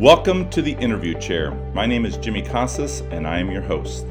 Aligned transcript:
Welcome 0.00 0.50
to 0.50 0.60
the 0.60 0.72
interview 0.72 1.18
chair. 1.18 1.52
My 1.72 1.86
name 1.86 2.04
is 2.04 2.18
Jimmy 2.18 2.42
Casas 2.42 3.00
and 3.12 3.26
I 3.26 3.38
am 3.38 3.50
your 3.50 3.62
host. 3.62 4.04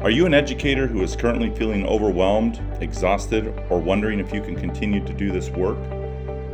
Are 0.00 0.08
you 0.08 0.24
an 0.24 0.32
educator 0.32 0.86
who 0.86 1.02
is 1.02 1.16
currently 1.16 1.50
feeling 1.50 1.84
overwhelmed, 1.84 2.60
exhausted, 2.80 3.52
or 3.68 3.80
wondering 3.80 4.20
if 4.20 4.32
you 4.32 4.40
can 4.40 4.54
continue 4.54 5.04
to 5.04 5.12
do 5.12 5.32
this 5.32 5.50
work? 5.50 5.78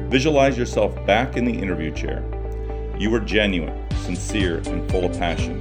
Visualize 0.09 0.57
yourself 0.57 0.95
back 1.05 1.37
in 1.37 1.45
the 1.45 1.53
interview 1.53 1.93
chair. 1.93 2.25
You 2.99 3.11
were 3.11 3.21
genuine, 3.21 3.79
sincere, 4.05 4.63
and 4.65 4.91
full 4.91 5.05
of 5.05 5.19
passion. 5.19 5.57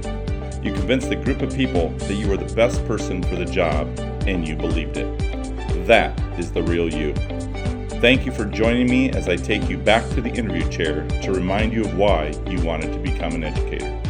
You 0.64 0.72
convinced 0.72 1.10
the 1.10 1.16
group 1.16 1.42
of 1.42 1.54
people 1.54 1.90
that 1.90 2.14
you 2.14 2.28
were 2.28 2.38
the 2.38 2.54
best 2.54 2.82
person 2.86 3.22
for 3.22 3.36
the 3.36 3.44
job, 3.44 3.88
and 4.26 4.48
you 4.48 4.56
believed 4.56 4.96
it. 4.96 5.86
That 5.86 6.18
is 6.38 6.50
the 6.50 6.62
real 6.62 6.88
you. 6.90 7.12
Thank 8.02 8.26
you 8.26 8.32
for 8.32 8.44
joining 8.44 8.90
me 8.90 9.10
as 9.10 9.28
I 9.28 9.36
take 9.36 9.68
you 9.68 9.78
back 9.78 10.02
to 10.10 10.20
the 10.20 10.28
interview 10.28 10.68
chair 10.68 11.06
to 11.22 11.32
remind 11.32 11.72
you 11.72 11.84
of 11.84 11.96
why 11.96 12.34
you 12.48 12.60
wanted 12.62 12.92
to 12.92 12.98
become 12.98 13.32
an 13.32 13.44
educator. 13.44 14.02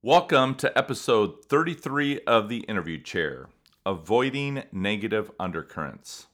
Welcome 0.00 0.54
to 0.54 0.78
episode 0.78 1.44
33 1.44 2.20
of 2.20 2.48
the 2.48 2.60
interview 2.60 3.02
chair 3.02 3.50
Avoiding 3.84 4.62
Negative 4.72 5.30
Undercurrents. 5.38 6.28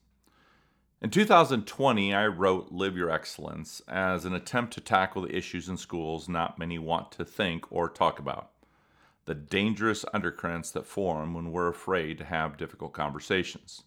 In 1.03 1.11
2020, 1.11 2.15
I 2.15 2.29
wrote 2.29 2.71
Live 2.71 2.97
Your 2.97 3.11
Excellence 3.11 3.83
as 3.89 4.25
an 4.25 4.35
attempt 4.35 4.73
to 4.75 4.81
tackle 4.81 5.23
the 5.23 5.37
issues 5.37 5.69
in 5.69 5.77
schools 5.77 6.29
not 6.29 6.61
many 6.61 6.79
want 6.79 7.11
to 7.11 7.25
think 7.25 7.65
or 7.73 7.89
talk 7.89 8.21
about. 8.21 8.53
The 9.25 9.35
dangerous 9.35 10.05
undercurrents 10.15 10.71
that 10.71 10.87
form 10.87 11.35
when 11.35 11.51
we're 11.51 11.67
afraid 11.67 12.19
to 12.19 12.25
have 12.25 12.57
difficult 12.57 12.93
conversations. 12.93 13.83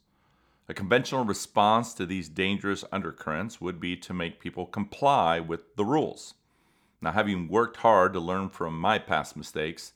A 0.70 0.73
conventional 0.73 1.23
response 1.23 1.94
to 1.94 2.05
these 2.05 2.27
dangerous 2.27 2.84
undercurrents 2.91 3.62
would 3.62 3.80
be 3.80 3.95
to 3.98 4.13
make 4.13 4.41
people 4.41 4.66
comply 4.66 5.40
with 5.40 5.76
the 5.77 5.85
rules. 5.85 6.34
Now, 7.02 7.13
having 7.13 7.48
worked 7.48 7.77
hard 7.77 8.12
to 8.13 8.20
learn 8.20 8.49
from 8.49 8.77
my 8.77 8.99
past 8.99 9.37
mistakes, 9.37 9.93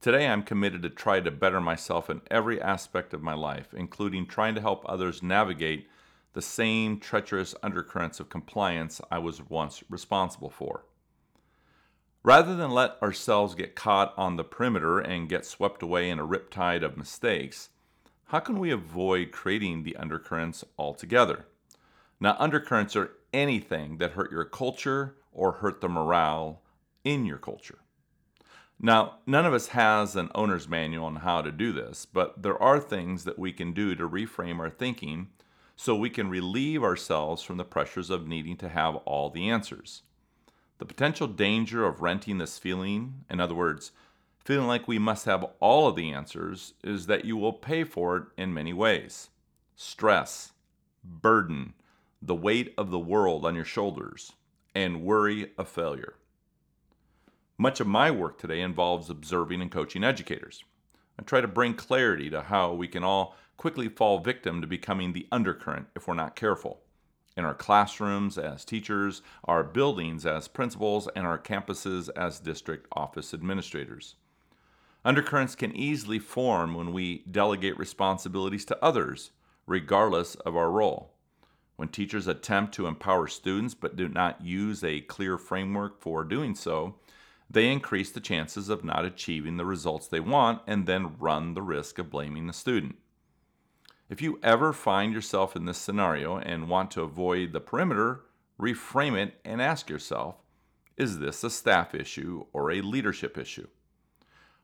today 0.00 0.26
I'm 0.26 0.42
committed 0.42 0.82
to 0.82 0.90
try 0.90 1.20
to 1.20 1.30
better 1.30 1.60
myself 1.60 2.10
in 2.10 2.22
every 2.28 2.60
aspect 2.60 3.14
of 3.14 3.22
my 3.22 3.34
life, 3.34 3.72
including 3.72 4.26
trying 4.26 4.56
to 4.56 4.60
help 4.60 4.82
others 4.84 5.22
navigate 5.22 5.86
the 6.32 6.42
same 6.42 6.98
treacherous 6.98 7.54
undercurrents 7.62 8.18
of 8.18 8.28
compliance 8.28 9.00
I 9.12 9.18
was 9.18 9.48
once 9.48 9.84
responsible 9.88 10.50
for. 10.50 10.86
Rather 12.24 12.56
than 12.56 12.72
let 12.72 13.00
ourselves 13.00 13.54
get 13.54 13.76
caught 13.76 14.12
on 14.16 14.36
the 14.36 14.44
perimeter 14.44 14.98
and 14.98 15.28
get 15.28 15.46
swept 15.46 15.82
away 15.84 16.10
in 16.10 16.18
a 16.18 16.26
riptide 16.26 16.82
of 16.82 16.96
mistakes, 16.96 17.68
how 18.30 18.38
can 18.38 18.60
we 18.60 18.70
avoid 18.70 19.32
creating 19.32 19.82
the 19.82 19.96
undercurrents 19.96 20.64
altogether? 20.78 21.46
Now, 22.20 22.36
undercurrents 22.38 22.94
are 22.94 23.10
anything 23.32 23.98
that 23.98 24.12
hurt 24.12 24.30
your 24.30 24.44
culture 24.44 25.16
or 25.32 25.50
hurt 25.50 25.80
the 25.80 25.88
morale 25.88 26.62
in 27.02 27.26
your 27.26 27.38
culture. 27.38 27.80
Now, 28.78 29.16
none 29.26 29.46
of 29.46 29.52
us 29.52 29.68
has 29.68 30.14
an 30.14 30.30
owner's 30.32 30.68
manual 30.68 31.06
on 31.06 31.16
how 31.16 31.42
to 31.42 31.50
do 31.50 31.72
this, 31.72 32.06
but 32.06 32.40
there 32.40 32.60
are 32.62 32.78
things 32.78 33.24
that 33.24 33.36
we 33.36 33.52
can 33.52 33.72
do 33.72 33.96
to 33.96 34.08
reframe 34.08 34.60
our 34.60 34.70
thinking 34.70 35.30
so 35.74 35.96
we 35.96 36.08
can 36.08 36.30
relieve 36.30 36.84
ourselves 36.84 37.42
from 37.42 37.56
the 37.56 37.64
pressures 37.64 38.10
of 38.10 38.28
needing 38.28 38.56
to 38.58 38.68
have 38.68 38.94
all 38.94 39.28
the 39.28 39.50
answers. 39.50 40.02
The 40.78 40.86
potential 40.86 41.26
danger 41.26 41.84
of 41.84 42.00
renting 42.00 42.38
this 42.38 42.60
feeling, 42.60 43.24
in 43.28 43.40
other 43.40 43.56
words, 43.56 43.90
feeling 44.44 44.66
like 44.66 44.88
we 44.88 44.98
must 44.98 45.26
have 45.26 45.44
all 45.60 45.88
of 45.88 45.96
the 45.96 46.10
answers 46.10 46.74
is 46.82 47.06
that 47.06 47.24
you 47.24 47.36
will 47.36 47.52
pay 47.52 47.84
for 47.84 48.16
it 48.16 48.24
in 48.36 48.54
many 48.54 48.72
ways 48.72 49.30
stress, 49.76 50.52
burden, 51.02 51.72
the 52.20 52.34
weight 52.34 52.74
of 52.76 52.90
the 52.90 52.98
world 52.98 53.46
on 53.46 53.54
your 53.54 53.64
shoulders, 53.64 54.32
and 54.74 55.02
worry 55.02 55.52
of 55.56 55.68
failure. 55.68 56.14
Much 57.56 57.80
of 57.80 57.86
my 57.86 58.10
work 58.10 58.38
today 58.38 58.60
involves 58.60 59.08
observing 59.10 59.60
and 59.60 59.70
coaching 59.70 60.04
educators. 60.04 60.64
I 61.18 61.22
try 61.22 61.40
to 61.40 61.48
bring 61.48 61.74
clarity 61.74 62.30
to 62.30 62.42
how 62.42 62.72
we 62.72 62.88
can 62.88 63.04
all 63.04 63.36
quickly 63.56 63.88
fall 63.88 64.20
victim 64.20 64.60
to 64.60 64.66
becoming 64.66 65.12
the 65.12 65.26
undercurrent 65.30 65.88
if 65.94 66.08
we're 66.08 66.14
not 66.14 66.36
careful. 66.36 66.80
In 67.36 67.44
our 67.44 67.54
classrooms 67.54 68.38
as 68.38 68.64
teachers, 68.64 69.22
our 69.44 69.62
buildings 69.62 70.24
as 70.24 70.48
principals, 70.48 71.08
and 71.14 71.26
our 71.26 71.38
campuses 71.38 72.08
as 72.16 72.40
district 72.40 72.86
office 72.92 73.32
administrators. 73.34 74.16
Undercurrents 75.04 75.54
can 75.54 75.74
easily 75.74 76.18
form 76.18 76.74
when 76.74 76.92
we 76.92 77.24
delegate 77.30 77.78
responsibilities 77.78 78.66
to 78.66 78.84
others, 78.84 79.30
regardless 79.66 80.34
of 80.34 80.56
our 80.56 80.70
role. 80.70 81.14
When 81.76 81.88
teachers 81.88 82.26
attempt 82.26 82.74
to 82.74 82.86
empower 82.86 83.26
students 83.26 83.72
but 83.72 83.96
do 83.96 84.08
not 84.08 84.44
use 84.44 84.84
a 84.84 85.00
clear 85.00 85.38
framework 85.38 86.02
for 86.02 86.24
doing 86.24 86.54
so, 86.54 86.96
they 87.48 87.72
increase 87.72 88.10
the 88.10 88.20
chances 88.20 88.68
of 88.68 88.84
not 88.84 89.06
achieving 89.06 89.56
the 89.56 89.64
results 89.64 90.06
they 90.06 90.20
want 90.20 90.60
and 90.66 90.86
then 90.86 91.16
run 91.18 91.54
the 91.54 91.62
risk 91.62 91.98
of 91.98 92.10
blaming 92.10 92.46
the 92.46 92.52
student. 92.52 92.96
If 94.10 94.20
you 94.20 94.38
ever 94.42 94.74
find 94.74 95.14
yourself 95.14 95.56
in 95.56 95.64
this 95.64 95.78
scenario 95.78 96.36
and 96.36 96.68
want 96.68 96.90
to 96.92 97.02
avoid 97.02 97.52
the 97.52 97.60
perimeter, 97.60 98.20
reframe 98.60 99.16
it 99.16 99.40
and 99.44 99.62
ask 99.62 99.88
yourself 99.88 100.36
is 100.96 101.18
this 101.18 101.42
a 101.42 101.48
staff 101.48 101.94
issue 101.94 102.44
or 102.52 102.70
a 102.70 102.82
leadership 102.82 103.38
issue? 103.38 103.66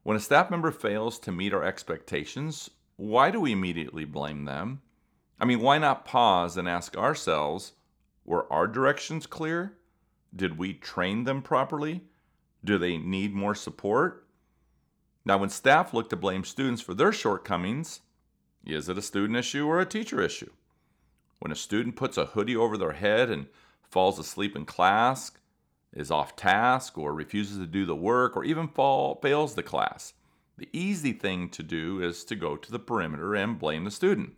When 0.06 0.16
a 0.16 0.20
staff 0.20 0.52
member 0.52 0.70
fails 0.70 1.18
to 1.18 1.32
meet 1.32 1.52
our 1.52 1.64
expectations, 1.64 2.70
why 2.94 3.32
do 3.32 3.40
we 3.40 3.50
immediately 3.50 4.04
blame 4.04 4.44
them? 4.44 4.80
I 5.40 5.44
mean, 5.44 5.58
why 5.58 5.78
not 5.78 6.04
pause 6.04 6.56
and 6.56 6.68
ask 6.68 6.96
ourselves 6.96 7.72
were 8.24 8.46
our 8.52 8.68
directions 8.68 9.26
clear? 9.26 9.78
Did 10.32 10.58
we 10.58 10.74
train 10.74 11.24
them 11.24 11.42
properly? 11.42 12.04
Do 12.62 12.78
they 12.78 12.98
need 12.98 13.34
more 13.34 13.56
support? 13.56 14.28
Now, 15.24 15.38
when 15.38 15.50
staff 15.50 15.92
look 15.92 16.08
to 16.10 16.16
blame 16.16 16.44
students 16.44 16.82
for 16.82 16.94
their 16.94 17.10
shortcomings, 17.10 18.02
is 18.64 18.88
it 18.88 18.98
a 18.98 19.02
student 19.02 19.36
issue 19.36 19.66
or 19.66 19.80
a 19.80 19.84
teacher 19.84 20.22
issue? 20.22 20.52
When 21.40 21.50
a 21.50 21.56
student 21.56 21.96
puts 21.96 22.16
a 22.16 22.26
hoodie 22.26 22.54
over 22.54 22.78
their 22.78 22.92
head 22.92 23.28
and 23.28 23.48
falls 23.82 24.20
asleep 24.20 24.54
in 24.54 24.66
class, 24.66 25.32
is 25.96 26.10
off 26.10 26.36
task 26.36 26.98
or 26.98 27.12
refuses 27.14 27.58
to 27.58 27.66
do 27.66 27.86
the 27.86 27.96
work 27.96 28.36
or 28.36 28.44
even 28.44 28.68
fall, 28.68 29.18
fails 29.22 29.54
the 29.54 29.62
class. 29.62 30.12
The 30.58 30.68
easy 30.72 31.12
thing 31.12 31.48
to 31.50 31.62
do 31.62 32.00
is 32.00 32.22
to 32.24 32.36
go 32.36 32.56
to 32.56 32.70
the 32.70 32.78
perimeter 32.78 33.34
and 33.34 33.58
blame 33.58 33.84
the 33.84 33.90
student. 33.90 34.34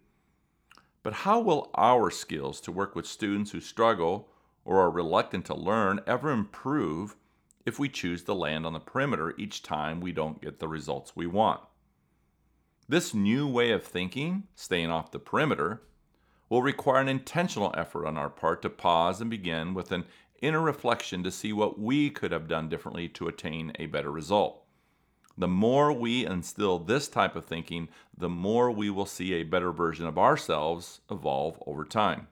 But 1.02 1.12
how 1.12 1.40
will 1.40 1.70
our 1.74 2.10
skills 2.10 2.60
to 2.62 2.72
work 2.72 2.94
with 2.94 3.06
students 3.06 3.50
who 3.50 3.60
struggle 3.60 4.28
or 4.64 4.80
are 4.80 4.90
reluctant 4.90 5.44
to 5.46 5.54
learn 5.54 6.00
ever 6.06 6.30
improve 6.30 7.16
if 7.66 7.78
we 7.78 7.88
choose 7.88 8.22
to 8.24 8.34
land 8.34 8.64
on 8.64 8.72
the 8.72 8.80
perimeter 8.80 9.34
each 9.36 9.62
time 9.62 10.00
we 10.00 10.12
don't 10.12 10.40
get 10.40 10.60
the 10.60 10.68
results 10.68 11.14
we 11.14 11.26
want? 11.26 11.60
This 12.88 13.12
new 13.12 13.46
way 13.46 13.70
of 13.72 13.84
thinking, 13.84 14.44
staying 14.54 14.90
off 14.90 15.10
the 15.10 15.18
perimeter, 15.18 15.82
will 16.48 16.62
require 16.62 17.00
an 17.00 17.08
intentional 17.08 17.74
effort 17.76 18.06
on 18.06 18.16
our 18.16 18.30
part 18.30 18.62
to 18.62 18.70
pause 18.70 19.20
and 19.20 19.28
begin 19.28 19.74
with 19.74 19.92
an 19.92 20.04
inner 20.40 20.60
reflection 20.60 21.22
to 21.22 21.30
see 21.30 21.52
what 21.52 21.78
we 21.78 22.10
could 22.10 22.32
have 22.32 22.48
done 22.48 22.68
differently 22.68 23.08
to 23.08 23.28
attain 23.28 23.72
a 23.78 23.86
better 23.86 24.10
result. 24.10 24.64
The 25.36 25.48
more 25.48 25.92
we 25.92 26.26
instill 26.26 26.80
this 26.80 27.06
type 27.06 27.36
of 27.36 27.44
thinking, 27.44 27.88
the 28.16 28.28
more 28.28 28.70
we 28.70 28.90
will 28.90 29.06
see 29.06 29.34
a 29.34 29.44
better 29.44 29.70
version 29.70 30.06
of 30.06 30.18
ourselves 30.18 31.00
evolve 31.10 31.62
over 31.66 31.84
time. 31.84 32.26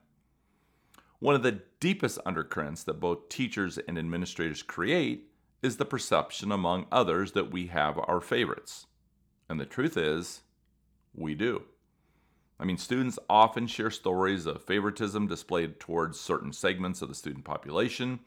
One 1.20 1.34
of 1.34 1.42
the 1.42 1.62
deepest 1.80 2.18
undercurrents 2.26 2.82
that 2.84 3.00
both 3.00 3.28
teachers 3.28 3.78
and 3.78 3.98
administrators 3.98 4.62
create 4.62 5.30
is 5.62 5.76
the 5.76 5.84
perception 5.84 6.52
among 6.52 6.86
others 6.90 7.32
that 7.32 7.50
we 7.50 7.68
have 7.68 7.98
our 7.98 8.20
favorites. 8.20 8.86
And 9.48 9.60
the 9.60 9.66
truth 9.66 9.96
is, 9.96 10.42
we 11.14 11.34
do. 11.34 11.62
I 12.58 12.64
mean, 12.64 12.78
students 12.78 13.18
often 13.28 13.66
share 13.66 13.90
stories 13.90 14.46
of 14.46 14.62
favoritism 14.62 15.26
displayed 15.26 15.78
towards 15.78 16.18
certain 16.18 16.52
segments 16.52 17.02
of 17.02 17.08
the 17.08 17.14
student 17.14 17.44
population, 17.44 18.20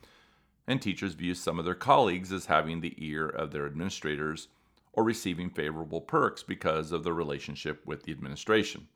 and 0.68 0.82
teachers 0.82 1.16
view 1.16 1.34
some 1.34 1.58
of 1.58 1.66
their 1.66 1.74
colleagues 1.74 2.32
as 2.32 2.46
having 2.46 2.82
the 2.82 2.94
ear 2.98 3.28
of 3.28 3.52
their 3.52 3.66
administrators 3.66 4.48
or 4.94 5.04
receiving 5.04 5.50
favorable 5.50 6.02
perks 6.02 6.44
because 6.44 6.92
of 6.92 7.04
their 7.04 7.14
relationship 7.14 7.86
with 7.86 8.04
the 8.04 8.12
administration. 8.12 8.88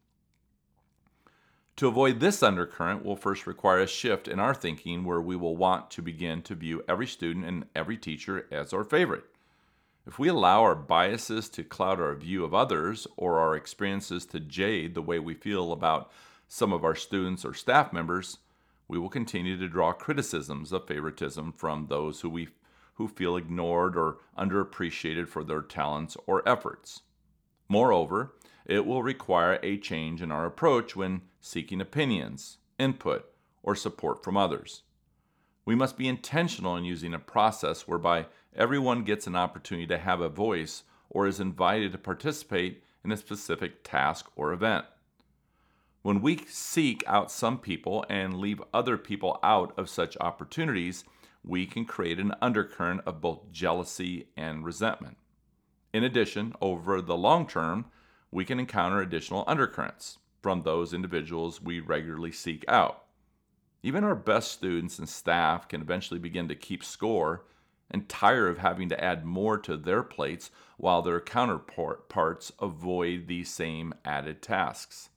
To 1.78 1.88
avoid 1.88 2.20
this 2.20 2.44
undercurrent 2.44 3.04
will 3.04 3.16
first 3.16 3.48
require 3.48 3.80
a 3.80 3.88
shift 3.88 4.28
in 4.28 4.40
our 4.40 4.54
thinking 4.54 5.04
where 5.04 5.22
we 5.22 5.36
will 5.36 5.58
want 5.58 5.90
to 5.92 6.04
begin 6.04 6.44
to 6.44 6.54
view 6.54 6.84
every 6.88 7.08
student 7.08 7.46
and 7.46 7.66
every 7.76 7.98
teacher 7.98 8.48
as 8.52 8.74
our 8.74 8.84
favorite. 8.84 9.26
If 10.06 10.20
we 10.20 10.28
allow 10.28 10.62
our 10.64 10.76
biases 10.76 11.48
to 11.50 11.64
cloud 11.64 12.02
our 12.02 12.14
view 12.14 12.44
of 12.44 12.54
others 12.54 13.08
or 13.16 13.40
our 13.40 13.56
experiences 13.56 14.26
to 14.28 14.40
jade 14.42 14.96
the 14.96 15.02
way 15.02 15.18
we 15.18 15.34
feel 15.34 15.72
about 15.72 16.12
some 16.48 16.74
of 16.74 16.84
our 16.84 16.96
students 16.96 17.46
or 17.46 17.54
staff 17.54 17.94
members, 17.94 18.40
we 18.90 19.00
will 19.00 19.10
continue 19.10 19.58
to 19.58 19.70
draw 19.70 19.94
criticisms 19.94 20.74
of 20.74 20.88
favoritism 20.88 21.54
from 21.54 21.88
those 21.88 22.22
who 22.22 22.30
we 22.30 22.50
who 22.96 23.08
feel 23.08 23.38
ignored 23.38 23.98
or 23.98 24.18
underappreciated 24.38 25.28
for 25.28 25.44
their 25.44 25.62
talents 25.62 26.16
or 26.28 26.48
efforts. 26.48 27.02
Moreover, 27.68 28.36
it 28.66 28.86
will 28.86 29.02
require 29.02 29.58
a 29.64 29.78
change 29.78 30.22
in 30.22 30.32
our 30.32 30.46
approach 30.46 30.96
when 30.96 31.22
seeking 31.42 31.82
opinions, 31.82 32.60
input, 32.78 33.26
or 33.64 33.76
support 33.76 34.24
from 34.24 34.38
others. 34.38 34.84
We 35.66 35.74
must 35.76 35.98
be 35.98 36.08
intentional 36.08 36.76
in 36.76 36.84
using 36.84 37.14
a 37.16 37.20
process 37.20 37.88
whereby 37.88 38.28
everyone 38.56 39.04
gets 39.04 39.28
an 39.28 39.36
opportunity 39.36 39.88
to 39.88 39.98
have 39.98 40.22
a 40.22 40.30
voice 40.30 40.84
or 41.10 41.28
is 41.28 41.40
invited 41.40 41.92
to 41.92 41.98
participate 41.98 42.84
in 43.04 43.12
a 43.12 43.18
specific 43.18 43.84
task 43.84 44.30
or 44.36 44.54
event. 44.54 44.86
When 46.02 46.22
we 46.22 46.38
seek 46.48 47.04
out 47.08 47.32
some 47.32 47.60
people 47.60 48.06
and 48.10 48.38
leave 48.38 48.62
other 48.74 48.98
people 48.98 49.40
out 49.42 49.74
of 49.78 49.90
such 49.90 50.18
opportunities, 50.20 51.06
we 51.46 51.66
can 51.66 51.86
create 51.86 52.20
an 52.20 52.34
undercurrent 52.42 53.02
of 53.06 53.22
both 53.22 53.52
jealousy 53.52 54.28
and 54.36 54.66
resentment. 54.66 55.18
In 55.94 56.04
addition, 56.04 56.54
over 56.62 57.02
the 57.02 57.16
long 57.16 57.48
term, 57.48 57.86
we 58.32 58.46
can 58.46 58.60
encounter 58.60 59.00
additional 59.00 59.44
undercurrents 59.48 60.18
from 60.42 60.64
those 60.64 60.94
individuals 60.94 61.62
we 61.62 61.80
regularly 61.80 62.32
seek 62.32 62.66
out. 62.68 63.06
Even 63.82 64.04
our 64.04 64.16
best 64.16 64.52
students 64.52 64.98
and 64.98 65.08
staff 65.08 65.68
can 65.68 65.82
eventually 65.82 66.20
begin 66.20 66.48
to 66.48 66.56
keep 66.56 66.84
score 66.84 67.44
and 67.94 68.10
tire 68.10 68.48
of 68.48 68.58
having 68.58 68.90
to 68.90 69.02
add 69.02 69.24
more 69.24 69.58
to 69.60 69.78
their 69.78 70.02
plates 70.02 70.50
while 70.78 71.02
their 71.02 71.22
counterparts 71.22 72.52
avoid 72.60 73.28
these 73.28 73.50
same 73.50 73.94
added 74.04 74.42
tasks. 74.42 75.10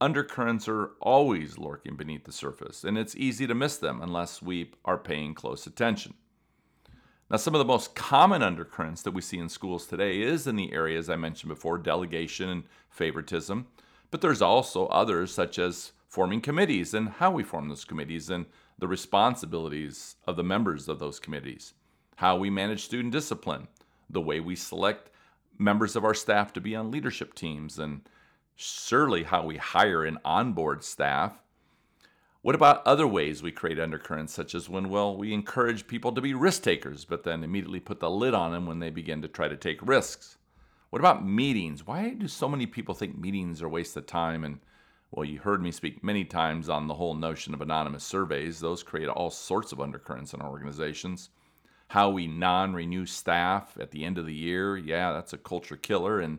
Undercurrents 0.00 0.68
are 0.68 0.90
always 1.00 1.58
lurking 1.58 1.96
beneath 1.96 2.24
the 2.24 2.32
surface, 2.32 2.84
and 2.84 2.98
it's 2.98 3.16
easy 3.16 3.46
to 3.46 3.54
miss 3.54 3.76
them 3.76 4.02
unless 4.02 4.42
we 4.42 4.72
are 4.84 4.98
paying 4.98 5.32
close 5.32 5.66
attention. 5.66 6.14
Now, 7.30 7.38
some 7.38 7.54
of 7.54 7.60
the 7.60 7.64
most 7.64 7.94
common 7.94 8.42
undercurrents 8.42 9.00
that 9.02 9.12
we 9.14 9.22
see 9.22 9.38
in 9.38 9.48
schools 9.48 9.86
today 9.86 10.20
is 10.20 10.46
in 10.46 10.56
the 10.56 10.72
areas 10.72 11.08
I 11.08 11.16
mentioned 11.16 11.48
before 11.48 11.78
delegation 11.78 12.50
and 12.50 12.64
favoritism, 12.90 13.68
but 14.10 14.20
there's 14.20 14.42
also 14.42 14.86
others 14.88 15.32
such 15.32 15.58
as 15.58 15.92
forming 16.08 16.42
committees 16.42 16.92
and 16.92 17.08
how 17.08 17.30
we 17.30 17.42
form 17.42 17.70
those 17.70 17.86
committees 17.86 18.28
and 18.28 18.44
the 18.82 18.88
responsibilities 18.88 20.16
of 20.26 20.34
the 20.34 20.42
members 20.42 20.88
of 20.88 20.98
those 20.98 21.20
committees, 21.20 21.72
how 22.16 22.36
we 22.36 22.50
manage 22.50 22.82
student 22.82 23.12
discipline, 23.12 23.68
the 24.10 24.20
way 24.20 24.40
we 24.40 24.56
select 24.56 25.08
members 25.56 25.94
of 25.94 26.04
our 26.04 26.14
staff 26.14 26.52
to 26.52 26.60
be 26.60 26.74
on 26.74 26.90
leadership 26.90 27.32
teams, 27.32 27.78
and 27.78 28.00
surely 28.56 29.22
how 29.22 29.46
we 29.46 29.56
hire 29.56 30.04
and 30.04 30.18
onboard 30.24 30.82
staff. 30.82 31.38
What 32.40 32.56
about 32.56 32.84
other 32.84 33.06
ways 33.06 33.40
we 33.40 33.52
create 33.52 33.78
undercurrents, 33.78 34.34
such 34.34 34.52
as 34.52 34.68
when, 34.68 34.88
well, 34.88 35.16
we 35.16 35.32
encourage 35.32 35.86
people 35.86 36.10
to 36.10 36.20
be 36.20 36.34
risk 36.34 36.64
takers, 36.64 37.04
but 37.04 37.22
then 37.22 37.44
immediately 37.44 37.78
put 37.78 38.00
the 38.00 38.10
lid 38.10 38.34
on 38.34 38.50
them 38.50 38.66
when 38.66 38.80
they 38.80 38.90
begin 38.90 39.22
to 39.22 39.28
try 39.28 39.46
to 39.46 39.56
take 39.56 39.78
risks? 39.86 40.38
What 40.90 40.98
about 40.98 41.24
meetings? 41.24 41.86
Why 41.86 42.14
do 42.14 42.26
so 42.26 42.48
many 42.48 42.66
people 42.66 42.96
think 42.96 43.16
meetings 43.16 43.62
are 43.62 43.66
a 43.66 43.70
waste 43.70 43.96
of 43.96 44.06
time 44.06 44.42
and 44.42 44.58
well, 45.12 45.26
you 45.26 45.38
heard 45.38 45.62
me 45.62 45.70
speak 45.70 46.02
many 46.02 46.24
times 46.24 46.70
on 46.70 46.86
the 46.86 46.94
whole 46.94 47.14
notion 47.14 47.52
of 47.52 47.60
anonymous 47.60 48.02
surveys. 48.02 48.60
Those 48.60 48.82
create 48.82 49.08
all 49.08 49.30
sorts 49.30 49.70
of 49.70 49.80
undercurrents 49.80 50.32
in 50.32 50.40
our 50.40 50.48
organizations. 50.48 51.28
How 51.88 52.08
we 52.08 52.26
non 52.26 52.72
renew 52.72 53.04
staff 53.04 53.76
at 53.78 53.90
the 53.90 54.04
end 54.04 54.16
of 54.16 54.24
the 54.24 54.34
year, 54.34 54.74
yeah, 54.78 55.12
that's 55.12 55.34
a 55.34 55.38
culture 55.38 55.76
killer. 55.76 56.18
And 56.20 56.38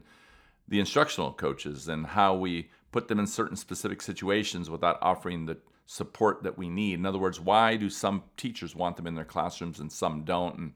the 0.68 0.80
instructional 0.80 1.34
coaches 1.34 1.88
and 1.88 2.08
how 2.08 2.34
we 2.34 2.72
put 2.92 3.08
them 3.08 3.20
in 3.20 3.28
certain 3.28 3.58
specific 3.58 4.02
situations 4.02 4.72
without 4.72 4.98
offering 5.04 5.46
the 5.46 5.58
support 5.86 6.42
that 6.42 6.58
we 6.58 6.68
need. 6.68 6.96
In 6.96 7.06
other 7.06 7.20
words, 7.20 7.40
why 7.40 7.76
do 7.76 7.92
some 7.92 8.24
teachers 8.38 8.76
want 8.76 8.98
them 8.98 9.06
in 9.06 9.14
their 9.14 9.24
classrooms 9.24 9.80
and 9.80 9.92
some 9.92 10.24
don't? 10.24 10.58
And 10.58 10.74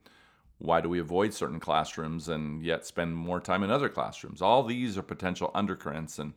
why 0.60 0.82
do 0.82 0.90
we 0.90 1.00
avoid 1.00 1.34
certain 1.34 1.60
classrooms 1.60 2.30
and 2.30 2.64
yet 2.64 2.86
spend 2.86 3.16
more 3.16 3.40
time 3.40 3.64
in 3.64 3.72
other 3.72 3.90
classrooms? 3.90 4.40
All 4.40 4.62
these 4.62 5.00
are 5.00 5.04
potential 5.04 5.50
undercurrents 5.56 6.20
and 6.20 6.34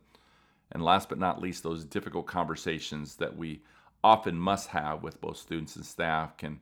and 0.71 0.83
last 0.83 1.09
but 1.09 1.19
not 1.19 1.41
least, 1.41 1.63
those 1.63 1.83
difficult 1.83 2.27
conversations 2.27 3.15
that 3.17 3.35
we 3.35 3.61
often 4.03 4.37
must 4.37 4.69
have 4.69 5.03
with 5.03 5.21
both 5.21 5.37
students 5.37 5.75
and 5.75 5.85
staff 5.85 6.37
can 6.37 6.59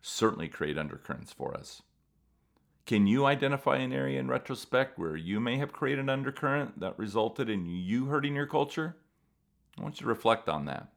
certainly 0.00 0.48
create 0.48 0.78
undercurrents 0.78 1.32
for 1.32 1.56
us. 1.56 1.82
Can 2.84 3.06
you 3.06 3.26
identify 3.26 3.76
an 3.76 3.92
area 3.92 4.18
in 4.18 4.26
retrospect 4.28 4.98
where 4.98 5.16
you 5.16 5.38
may 5.38 5.56
have 5.58 5.72
created 5.72 6.00
an 6.00 6.08
undercurrent 6.08 6.80
that 6.80 6.98
resulted 6.98 7.48
in 7.48 7.66
you 7.66 8.06
hurting 8.06 8.34
your 8.34 8.46
culture? 8.46 8.96
I 9.78 9.82
want 9.82 10.00
you 10.00 10.04
to 10.04 10.08
reflect 10.08 10.48
on 10.48 10.64
that. 10.66 10.88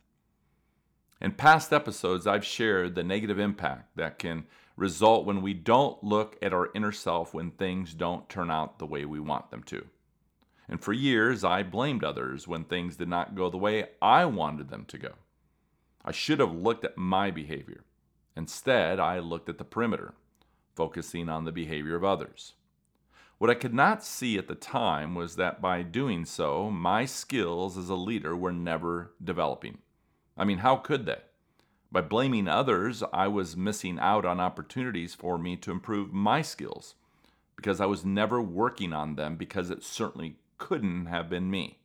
In 1.22 1.32
past 1.32 1.72
episodes, 1.72 2.28
I've 2.28 2.46
shared 2.46 2.96
the 2.96 3.04
negative 3.04 3.40
impact 3.40 3.96
that 3.96 4.20
can 4.20 4.46
result 4.76 5.26
when 5.26 5.42
we 5.42 5.54
don't 5.54 6.04
look 6.04 6.38
at 6.42 6.54
our 6.54 6.70
inner 6.74 6.92
self 6.92 7.34
when 7.34 7.52
things 7.52 7.94
don't 7.94 8.28
turn 8.28 8.52
out 8.52 8.80
the 8.80 8.86
way 8.86 9.06
we 9.06 9.20
want 9.20 9.52
them 9.52 9.64
to. 9.64 9.86
And 10.68 10.82
for 10.82 10.94
years, 10.94 11.44
I 11.44 11.64
blamed 11.64 12.04
others 12.04 12.48
when 12.48 12.64
things 12.64 12.96
did 12.96 13.08
not 13.08 13.36
go 13.36 13.50
the 13.50 13.58
way 13.58 13.86
I 14.02 14.26
wanted 14.26 14.70
them 14.70 14.86
to 14.86 14.98
go. 14.98 15.14
I 16.04 16.12
should 16.12 16.40
have 16.40 16.54
looked 16.54 16.86
at 16.86 16.98
my 16.98 17.32
behavior. 17.32 17.84
Instead, 18.36 19.00
I 19.00 19.20
looked 19.20 19.50
at 19.50 19.58
the 19.58 19.64
perimeter, 19.64 20.14
focusing 20.76 21.30
on 21.30 21.46
the 21.46 21.52
behavior 21.52 21.96
of 21.96 22.04
others. 22.04 22.54
What 23.38 23.50
I 23.50 23.56
could 23.56 23.74
not 23.74 24.04
see 24.04 24.38
at 24.38 24.48
the 24.48 24.56
time 24.56 25.14
was 25.14 25.36
that 25.36 25.62
by 25.62 25.82
doing 25.82 26.26
so, 26.26 26.72
my 26.72 27.06
skills 27.06 27.78
as 27.78 27.90
a 27.90 27.96
leader 27.96 28.36
were 28.36 28.54
never 28.54 29.14
developing. 29.24 29.80
I 30.38 30.46
mean, 30.46 30.60
how 30.60 30.78
could 30.78 31.06
they? 31.06 31.20
By 31.92 32.02
blaming 32.02 32.48
others, 32.48 33.04
I 33.14 33.28
was 33.28 33.58
missing 33.58 34.00
out 34.00 34.26
on 34.26 34.40
opportunities 34.40 35.14
for 35.14 35.38
me 35.38 35.56
to 35.58 35.72
improve 35.72 36.14
my 36.14 36.42
skills 36.42 36.96
because 37.56 37.80
I 37.80 37.86
was 37.86 38.04
never 38.06 38.42
working 38.42 38.94
on 38.94 39.16
them 39.16 39.36
because 39.36 39.70
it 39.70 39.84
certainly 39.84 40.36
couldn't 40.58 41.08
have 41.08 41.30
been 41.30 41.50
me. 41.50 41.80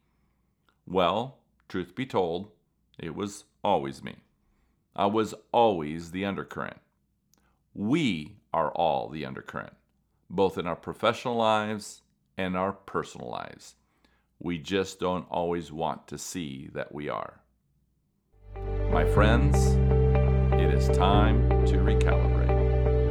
Well, 0.87 1.39
truth 1.69 1.95
be 1.95 2.07
told, 2.07 2.51
it 2.99 3.15
was 3.15 3.45
always 3.63 4.03
me. 4.03 4.17
I 4.95 5.07
was 5.07 5.35
always 5.53 6.11
the 6.11 6.25
undercurrent. 6.25 6.81
We 7.75 8.37
are 8.53 8.71
all 8.73 9.09
the 9.09 9.25
undercurrent, 9.25 9.75
both 10.29 10.59
in 10.59 10.67
our 10.67 10.77
professional 10.77 11.37
lives 11.37 12.03
and 12.37 12.57
our 12.57 12.73
personal 12.73 13.31
lives. 13.31 13.77
We 14.39 14.59
just 14.59 14.99
don't 14.99 15.27
always 15.31 15.71
want 15.71 16.09
to 16.09 16.19
see 16.19 16.69
that 16.73 16.93
we 16.93 17.09
are. 17.09 17.41
My 18.91 19.05
friends, 19.05 19.57
it 20.55 20.75
is 20.75 20.89
time 20.97 21.49
to 21.67 21.77
recalibrate. 21.77 22.40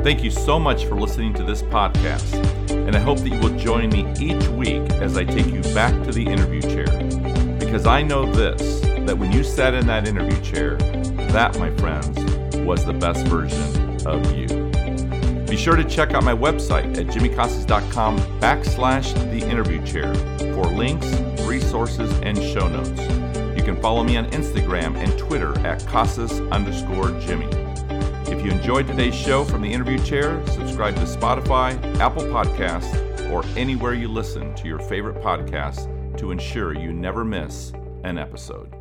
Thank 0.04 0.24
you 0.24 0.31
so 0.31 0.60
much 0.60 0.86
for 0.86 0.96
listening 0.96 1.34
to 1.36 1.44
this 1.44 1.62
podcast 1.62 2.60
and 2.90 2.98
I 2.98 3.01
hope 3.01 3.19
that 3.19 3.30
you 3.30 3.40
will 3.40 3.56
join 3.56 3.90
me 3.90 4.12
each 4.19 4.48
week 4.48 4.81
as 4.94 5.16
I 5.16 5.24
take 5.24 5.46
you 5.46 5.62
back 5.75 5.94
to 6.06 6.12
the 6.12 6.25
interview 6.25 6.60
chair. 6.62 6.88
Because 7.60 7.86
I 7.86 8.01
know 8.01 8.25
this 8.31 8.80
that 9.06 9.16
when 9.16 9.31
you 9.31 9.44
sat 9.44 9.75
in 9.75 9.86
that 9.86 10.07
interview 10.07 10.42
chair, 10.42 10.75
that, 11.31 11.60
my 11.60 11.69
friends, 11.75 12.18
was 12.66 12.84
the 12.86 12.94
best 12.94 13.28
version 13.28 14.07
of 14.07 14.36
you. 14.36 14.48
Be 15.45 15.56
sure 15.56 15.76
to 15.76 15.83
check 15.83 16.16
out 16.16 16.24
my 16.24 16.33
website 16.33 16.97
at 16.97 17.06
jimmycasas.com 17.07 18.18
backslash 18.40 19.14
the 19.30 19.47
interview 19.47 19.85
chair 19.85 20.14
for 20.56 20.66
links, 20.66 21.07
resources, 21.42 22.12
and 22.21 22.38
show 22.38 22.68
notes. 22.68 23.02
You 23.56 23.64
can 23.64 23.80
follow 23.80 24.04
me 24.04 24.18
on 24.18 24.31
Instagram 24.31 24.95
and 24.95 25.16
Twitter 25.19 25.56
at 25.59 25.85
Casas 25.85 26.40
underscore 26.52 27.12
Jimmy. 27.19 27.69
If 28.31 28.45
you 28.45 28.52
enjoyed 28.52 28.86
today's 28.86 29.16
show 29.16 29.44
from 29.44 29.64
the 29.64 29.74
interview 29.74 29.98
chair, 30.06 30.45
subscribe 30.48 30.95
to 30.95 31.02
Spotify, 31.02 31.74
Apple 31.98 32.24
Podcasts, 32.24 33.30
or 33.31 33.44
anywhere 33.57 33.95
you 33.95 34.07
listen 34.07 34.54
to 34.56 34.68
your 34.68 34.80
favorite 34.80 35.21
podcasts 35.24 35.88
to 36.19 36.31
ensure 36.31 36.74
you 36.74 36.94
never 36.94 37.26
miss 37.26 37.74
an 38.04 38.19
episode. 38.19 38.79